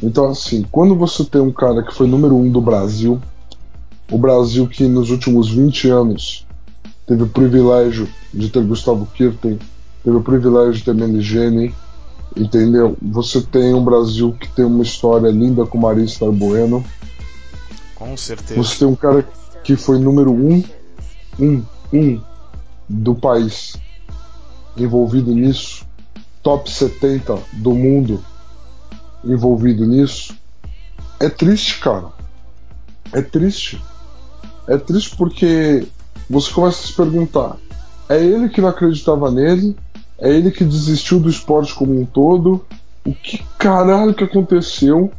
[0.00, 3.20] Então, assim, quando você tem um cara que foi número 1 um do Brasil,
[4.10, 6.46] o Brasil que nos últimos 20 anos
[7.06, 9.58] teve o privilégio de ter Gustavo Kirten,
[10.04, 11.74] teve o privilégio de ter Meligeni,
[12.36, 12.96] entendeu?
[13.00, 16.84] Você tem um Brasil que tem uma história linda com Marista Bueno.
[17.94, 18.54] Com certeza.
[18.62, 19.26] Você tem um cara
[19.62, 20.62] que foi número um,
[21.38, 21.62] um,
[21.92, 22.20] um
[22.88, 23.76] do país
[24.76, 25.86] envolvido nisso,
[26.42, 28.24] top 70 do mundo
[29.24, 30.34] envolvido nisso.
[31.20, 32.08] É triste, cara.
[33.12, 33.80] É triste.
[34.66, 35.86] É triste porque
[36.28, 37.56] você começa a se perguntar:
[38.08, 39.76] é ele que não acreditava nele?
[40.22, 42.64] É ele que desistiu do esporte como um todo.
[43.04, 45.10] O que caralho que aconteceu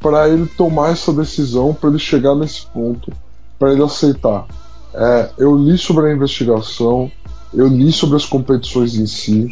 [0.00, 3.12] para ele tomar essa decisão, para ele chegar nesse ponto,
[3.56, 4.48] para ele aceitar?
[4.92, 7.08] É, eu li sobre a investigação,
[7.54, 9.46] eu li sobre as competições em si.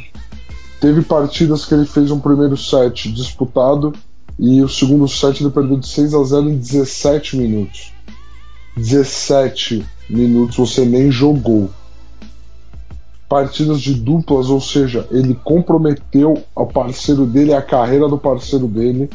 [0.80, 3.92] Teve partidas que ele fez um primeiro set disputado
[4.38, 7.92] E o segundo set ele perdeu de 6 a 0 em 17 minutos.
[8.76, 11.70] 17 minutos você nem jogou.
[13.30, 19.08] Partidas de duplas, ou seja, ele comprometeu o parceiro dele, a carreira do parceiro dele,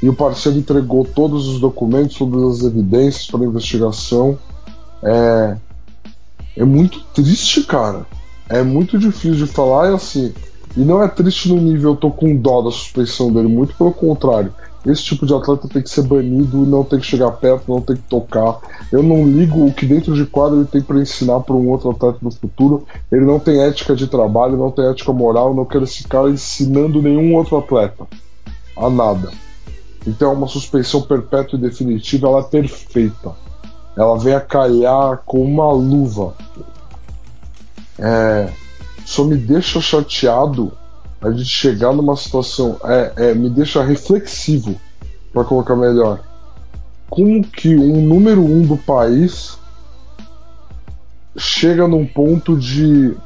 [0.00, 4.38] e o parceiro entregou todos os documentos, todas as evidências para investigação.
[5.02, 5.56] É,
[6.58, 8.06] é muito triste, cara.
[8.48, 10.32] É muito difícil de falar, e assim,
[10.76, 13.92] e não é triste no nível eu tô com dó da suspensão dele, muito pelo
[13.92, 14.54] contrário.
[14.86, 17.96] Esse tipo de atleta tem que ser banido, não tem que chegar perto, não tem
[17.96, 18.58] que tocar.
[18.92, 21.90] Eu não ligo o que dentro de quadro ele tem para ensinar para um outro
[21.90, 22.86] atleta no futuro.
[23.10, 27.00] Ele não tem ética de trabalho, não tem ética moral, não quero esse cara ensinando
[27.00, 28.06] nenhum outro atleta
[28.76, 29.30] a nada.
[30.06, 33.32] Então é uma suspensão perpétua e definitiva, ela é perfeita.
[33.96, 36.34] Ela vem a calhar com uma luva.
[37.98, 38.50] É,
[39.04, 40.72] só me deixa chateado
[41.24, 44.78] a gente chegar numa situação, é, é me deixa reflexivo,
[45.32, 46.20] para colocar melhor.
[47.08, 49.58] Como que um número um do país
[51.36, 53.16] chega num ponto de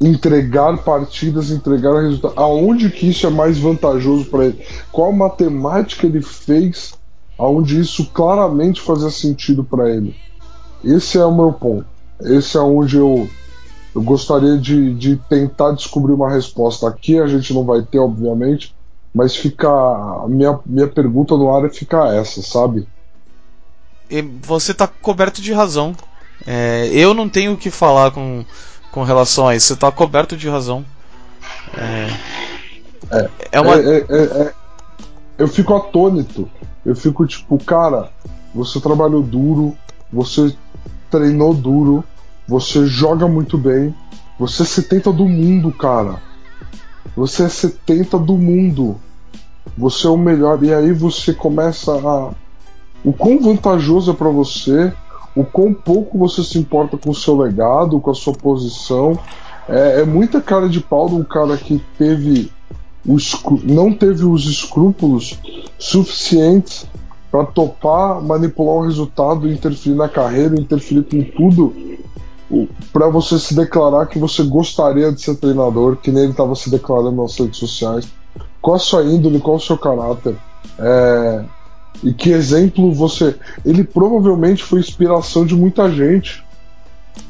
[0.00, 2.36] entregar partidas, entregar resultados.
[2.36, 4.64] Aonde que isso é mais vantajoso para ele?
[4.90, 6.94] Qual matemática ele fez
[7.38, 10.14] aonde isso claramente fazia sentido para ele?
[10.84, 11.86] Esse é o meu ponto.
[12.20, 13.28] Esse é onde eu
[13.96, 16.86] eu gostaria de, de tentar descobrir uma resposta.
[16.86, 18.76] Aqui a gente não vai ter, obviamente,
[19.12, 19.70] mas fica.
[19.70, 22.86] A minha, minha pergunta no ar é ficar essa, sabe?
[24.42, 25.96] Você está coberto de razão.
[26.46, 28.44] É, eu não tenho o que falar com,
[28.92, 29.68] com relação a isso.
[29.68, 30.84] Você está coberto de razão.
[31.74, 33.76] É, é, é uma.
[33.76, 34.54] É, é, é,
[35.38, 36.50] eu fico atônito.
[36.84, 38.10] Eu fico tipo, cara,
[38.54, 39.74] você trabalhou duro,
[40.12, 40.54] você
[41.10, 42.04] treinou duro,
[42.46, 43.94] você joga muito bem.
[44.38, 46.20] Você é 70 do mundo, cara.
[47.16, 48.96] Você é 70 do mundo.
[49.76, 50.62] Você é o melhor.
[50.62, 52.30] E aí você começa a.
[53.04, 54.92] O quão vantajoso é para você,
[55.34, 59.18] o quão pouco você se importa com o seu legado, com a sua posição.
[59.68, 62.50] É, é muita cara de pau de um cara que teve
[63.06, 65.38] os, não teve os escrúpulos
[65.78, 66.86] suficientes
[67.30, 71.74] para topar manipular o resultado, interferir na carreira, interferir com tudo
[72.92, 76.70] para você se declarar que você gostaria de ser treinador, que nem ele estava se
[76.70, 78.06] declarando nas redes sociais.
[78.60, 80.36] Qual a sua índole, qual o seu caráter?
[80.78, 81.44] É,
[82.02, 83.36] e que exemplo você.
[83.64, 86.44] Ele provavelmente foi inspiração de muita gente.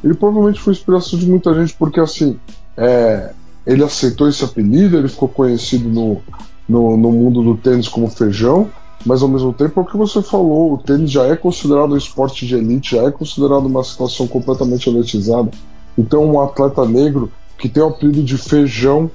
[0.03, 2.39] Ele provavelmente foi inspiração de muita gente, porque assim,
[2.75, 3.31] é,
[3.65, 6.21] ele aceitou esse apelido, ele ficou conhecido no,
[6.67, 8.69] no, no mundo do tênis como feijão,
[9.05, 11.97] mas ao mesmo tempo é o que você falou, o tênis já é considerado um
[11.97, 15.51] esporte de elite, já é considerado uma situação completamente elitizada.
[15.97, 19.09] Então um atleta negro que tem o apelido de feijão,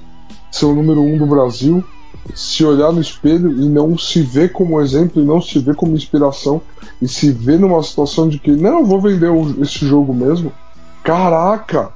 [0.51, 1.83] ser o número um do Brasil,
[2.33, 5.95] se olhar no espelho e não se ver como exemplo e não se ver como
[5.95, 6.61] inspiração
[7.01, 9.29] e se ver numa situação de que não, vou vender
[9.61, 10.51] esse jogo mesmo.
[11.03, 11.91] Caraca!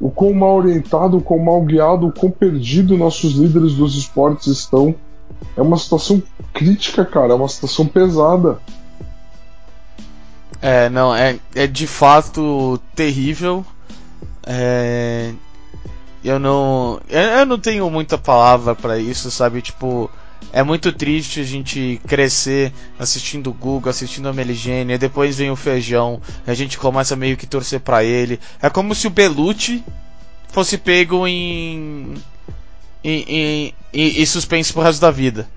[0.00, 4.46] O quão mal orientado, o quão mal guiado, o quão perdido nossos líderes dos esportes
[4.48, 4.94] estão
[5.56, 8.58] é uma situação crítica, cara, é uma situação pesada.
[10.60, 13.64] É, não, é, é de fato terrível.
[14.46, 15.32] É,
[16.24, 17.00] eu não.
[17.08, 19.60] Eu não tenho muita palavra para isso, sabe?
[19.60, 20.10] Tipo,
[20.52, 25.56] é muito triste a gente crescer assistindo o Google, assistindo a Meligene, depois vem o
[25.56, 28.40] feijão, a gente começa meio que torcer para ele.
[28.62, 29.84] É como se o Belucci
[30.48, 32.14] fosse pego em
[33.04, 35.48] e, e, e suspense pro resto da vida.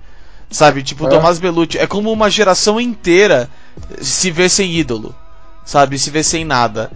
[0.50, 0.82] Sabe?
[0.82, 1.10] Tipo, é.
[1.10, 1.76] Tomás Belucci.
[1.76, 3.50] É como uma geração inteira
[4.00, 5.14] se vê sem ídolo.
[5.64, 5.98] Sabe?
[5.98, 6.90] Se vê sem nada.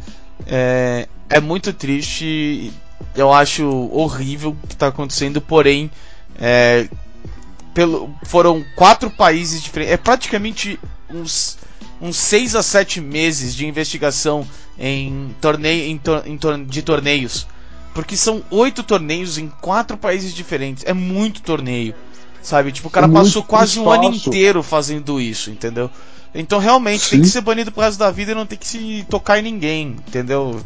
[0.47, 2.73] É, é muito triste.
[3.15, 5.91] Eu acho horrível o que está acontecendo, porém.
[6.39, 6.89] É,
[7.75, 9.93] pelo, foram quatro países diferentes.
[9.93, 11.59] É praticamente uns,
[12.01, 14.47] uns seis a sete meses de investigação
[14.79, 17.47] em torneio em, tor, em tor, de torneios
[17.95, 20.85] porque são oito torneios em quatro países diferentes.
[20.87, 21.95] É muito torneio.
[22.43, 22.73] Sabe?
[22.73, 23.89] Tipo, o cara é passou quase espaço.
[23.89, 25.89] um ano inteiro fazendo isso, entendeu?
[26.35, 27.11] Então realmente Sim.
[27.11, 29.43] tem que ser banido pro resto da vida e não tem que se tocar em
[29.43, 30.61] ninguém, entendeu?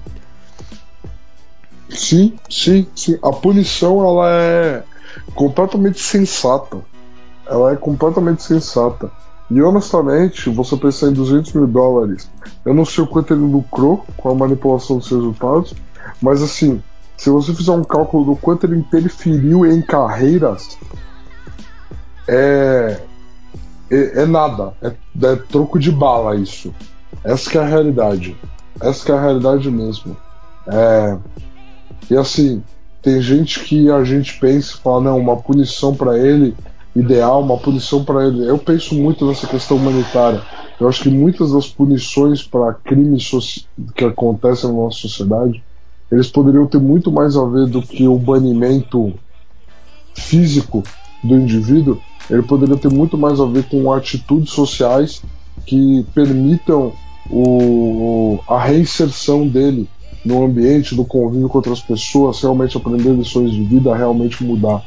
[1.90, 3.18] Sim, sim, sim.
[3.22, 4.82] A punição ela é
[5.34, 6.78] completamente sensata.
[7.46, 9.10] Ela é completamente sensata.
[9.50, 12.28] E honestamente, você pensar em 200 mil dólares,
[12.64, 15.74] eu não sei o quanto ele lucrou com a manipulação dos resultados,
[16.20, 16.82] mas assim,
[17.16, 20.78] se você fizer um cálculo do quanto ele interferiu em carreiras,
[22.28, 23.00] é,
[23.90, 24.74] é, é nada.
[24.82, 24.92] É,
[25.22, 26.74] é, troco de bala isso.
[27.24, 28.36] Essa é a realidade.
[28.80, 30.16] Essa é a realidade mesmo.
[30.66, 31.16] É,
[32.10, 32.62] e assim,
[33.02, 36.54] tem gente que a gente pensa e fala, não, uma punição para ele
[36.94, 38.48] ideal, uma punição para ele.
[38.48, 40.42] Eu penso muito nessa questão humanitária.
[40.78, 45.62] Eu acho que muitas das punições para crimes que acontecem na nossa sociedade,
[46.10, 49.14] eles poderiam ter muito mais a ver do que o banimento
[50.14, 50.82] físico
[51.22, 52.00] do indivíduo,
[52.30, 55.22] ele poderia ter muito mais a ver com atitudes sociais
[55.66, 56.92] que permitam
[57.30, 59.88] o, a reinserção dele
[60.24, 64.82] no ambiente, no convívio com outras pessoas, realmente aprender lições de vida, realmente mudar.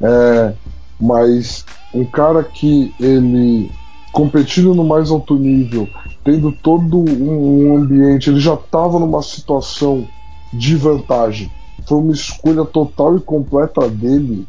[0.00, 0.52] É,
[1.00, 1.64] mas
[1.94, 3.70] um cara que ele
[4.12, 5.88] competindo no mais alto nível,
[6.24, 10.06] tendo todo um, ambiente, ele já estava numa situação
[10.52, 11.50] de vantagem.
[11.86, 14.46] Foi uma escolha total e completa dele,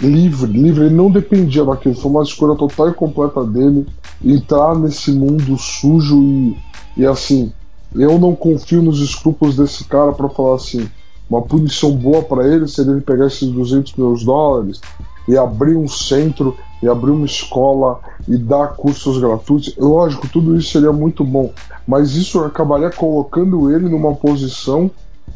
[0.00, 0.86] livre, livre.
[0.86, 3.86] Ele não dependia daquilo, foi uma escolha total e completa dele
[4.24, 6.56] entrar nesse mundo sujo e,
[6.96, 7.52] e assim.
[7.94, 10.88] Eu não confio nos escrúpulos desse cara para falar assim.
[11.28, 14.80] Uma punição boa para ele seria ele pegar esses 200 mil dólares
[15.26, 19.74] e abrir um centro e abrir uma escola e dar cursos gratuitos.
[19.78, 21.50] Lógico, tudo isso seria muito bom,
[21.86, 24.90] mas isso acabaria colocando ele numa posição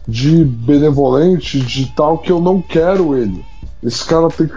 [0.09, 3.45] de benevolente, de tal que eu não quero ele.
[3.83, 4.51] Esse cara tem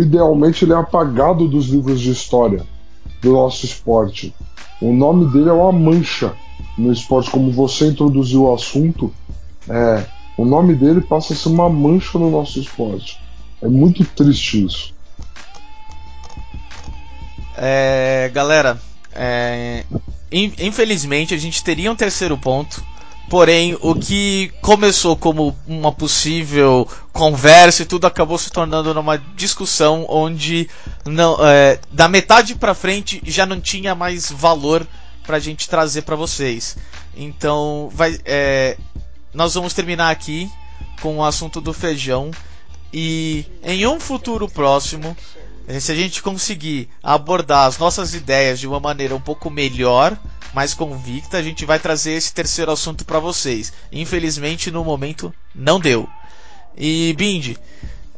[0.00, 2.66] idealmente ele é apagado dos livros de história
[3.20, 4.34] do nosso esporte.
[4.80, 6.32] O nome dele é uma mancha
[6.78, 9.12] no esporte, como você introduziu o assunto.
[9.68, 13.20] É, o nome dele passa a ser uma mancha no nosso esporte.
[13.60, 14.94] É muito triste isso.
[17.56, 18.80] É, galera,
[19.14, 19.84] é,
[20.30, 22.82] infelizmente a gente teria um terceiro ponto.
[23.28, 30.06] Porém, o que começou como uma possível conversa e tudo acabou se tornando numa discussão
[30.08, 30.68] onde
[31.04, 34.86] não, é, da metade para frente já não tinha mais valor
[35.24, 36.76] para a gente trazer para vocês.
[37.16, 38.76] Então, vai, é,
[39.34, 40.48] nós vamos terminar aqui
[41.02, 42.30] com o assunto do feijão
[42.92, 45.16] e em um futuro próximo,
[45.80, 50.16] se a gente conseguir abordar as nossas ideias de uma maneira um pouco melhor,
[50.54, 53.72] mais convicta, a gente vai trazer esse terceiro assunto para vocês.
[53.92, 56.08] Infelizmente, no momento, não deu.
[56.76, 57.58] E Bindi,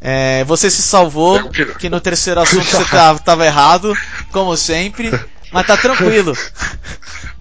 [0.00, 3.96] é, você se salvou, que no terceiro assunto você tava, tava errado,
[4.30, 5.10] como sempre,
[5.52, 6.32] mas tá tranquilo.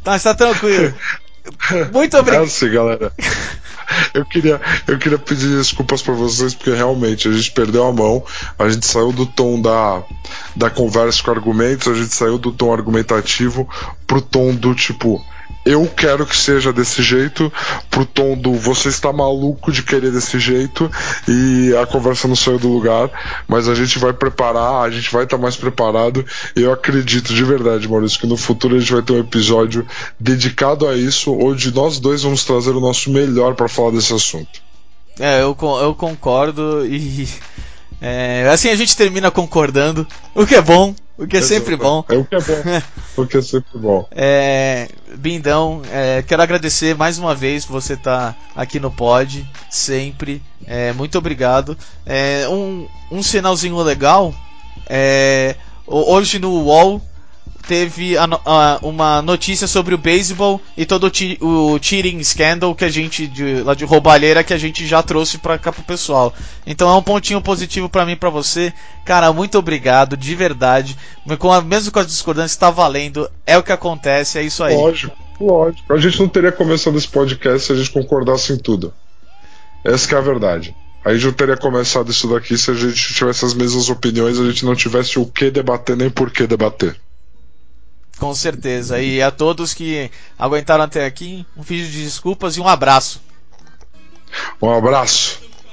[0.04, 0.94] Tá, tá tranquilo.
[1.92, 2.44] Muito obrigado.
[2.44, 3.12] É assim, galera.
[4.14, 8.24] Eu queria, eu queria pedir desculpas para vocês, porque realmente a gente perdeu a mão,
[8.58, 10.04] a gente saiu do tom da,
[10.56, 13.68] da conversa com argumentos, a gente saiu do tom argumentativo
[14.06, 15.24] pro tom do tipo
[15.68, 17.52] eu quero que seja desse jeito,
[17.90, 20.90] pro tom do você está maluco de querer desse jeito
[21.28, 23.10] e a conversa não saiu do lugar,
[23.48, 26.26] mas a gente vai preparar, a gente vai estar tá mais preparado.
[26.56, 29.86] E eu acredito de verdade, Maurício, que no futuro a gente vai ter um episódio
[30.18, 34.62] dedicado a isso, onde nós dois vamos trazer o nosso melhor para falar desse assunto.
[35.20, 37.28] É, eu, eu concordo e.
[38.00, 40.06] É, assim a gente termina concordando,
[40.36, 42.06] o que é bom, o que é sempre bom.
[42.10, 42.82] É o que é bom.
[43.18, 44.08] o que é sempre bom.
[44.12, 49.50] É, Bindão, é, quero agradecer mais uma vez por você estar tá aqui no pod,
[49.70, 50.42] sempre.
[50.66, 51.78] É, muito obrigado.
[52.06, 54.34] É, um, um sinalzinho legal.
[54.88, 55.56] É,
[55.88, 57.02] hoje no UOL
[57.68, 61.12] teve a, a, uma notícia sobre o beisebol e todo
[61.42, 65.04] o, o cheating scandal que a gente de, lá de roubalheira que a gente já
[65.04, 66.34] trouxe para cá pro pessoal.
[66.66, 68.74] Então é um pontinho positivo para mim para você.
[69.06, 70.98] Cara, muito obrigado, de verdade.
[71.38, 74.76] Com a, mesmo com as discordâncias está valendo, é o que acontece, é isso aí.
[74.76, 75.94] Lógico, lógico.
[75.94, 78.94] A gente não teria começado esse podcast se a gente concordasse em tudo.
[79.84, 80.74] Essa é a verdade.
[81.04, 84.46] A gente não teria começado isso daqui se a gente tivesse as mesmas opiniões, a
[84.46, 86.98] gente não tivesse o que debater nem por que debater.
[88.20, 89.00] Com certeza.
[89.00, 93.22] E a todos que aguentaram até aqui, um vídeo de desculpas e um abraço.
[94.62, 95.40] Um abraço.